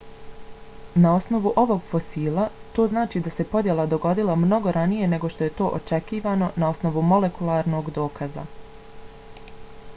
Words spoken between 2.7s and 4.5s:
to znači da se podjela dogodila